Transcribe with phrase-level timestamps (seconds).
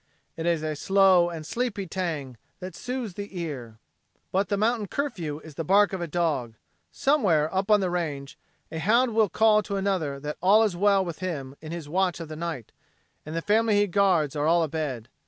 [0.35, 3.77] It is a slow and sleepy tang that soothes the ear.
[4.31, 6.55] But the mountain curfew is the bark of a dog.
[6.91, 8.35] Somewhere up on the range
[8.71, 12.19] a hound will call to another that all is well with him in his watch
[12.19, 12.71] of the night,
[13.27, 15.07] and the family he guards are all abed.